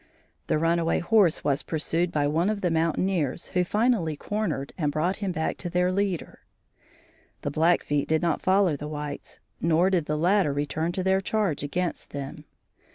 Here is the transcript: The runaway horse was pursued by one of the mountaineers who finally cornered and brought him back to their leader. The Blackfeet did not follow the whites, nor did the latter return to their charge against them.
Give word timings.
The 0.47 0.57
runaway 0.57 0.97
horse 0.97 1.43
was 1.43 1.61
pursued 1.61 2.11
by 2.11 2.25
one 2.25 2.49
of 2.49 2.61
the 2.61 2.71
mountaineers 2.71 3.49
who 3.49 3.63
finally 3.63 4.15
cornered 4.17 4.73
and 4.75 4.91
brought 4.91 5.17
him 5.17 5.31
back 5.31 5.57
to 5.57 5.69
their 5.69 5.91
leader. 5.91 6.39
The 7.43 7.51
Blackfeet 7.51 8.07
did 8.07 8.23
not 8.23 8.41
follow 8.41 8.75
the 8.75 8.87
whites, 8.87 9.39
nor 9.61 9.91
did 9.91 10.07
the 10.07 10.17
latter 10.17 10.53
return 10.53 10.91
to 10.93 11.03
their 11.03 11.21
charge 11.21 11.61
against 11.61 12.13
them. 12.13 12.45